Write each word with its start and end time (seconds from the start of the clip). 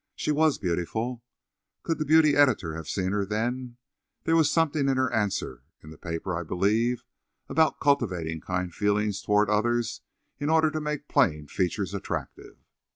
She 0.15 0.31
was 0.31 0.57
beautiful. 0.57 1.21
Could 1.83 1.99
the 1.99 2.05
beauty 2.05 2.35
editor 2.35 2.73
have 2.73 2.87
seen 2.89 3.11
her 3.11 3.23
then! 3.23 3.77
There 4.23 4.35
was 4.35 4.49
something 4.49 4.89
in 4.89 4.97
her 4.97 5.13
answer 5.13 5.61
in 5.83 5.91
the 5.91 5.97
paper, 5.99 6.35
I 6.35 6.41
believe, 6.41 7.03
about 7.47 7.79
cultivating 7.79 8.41
kind 8.41 8.73
feelings 8.73 9.21
toward 9.21 9.47
others 9.47 10.01
in 10.39 10.49
order 10.49 10.71
to 10.71 10.81
make 10.81 11.07
plain 11.07 11.45
features 11.45 11.93
attractive. 11.93 12.57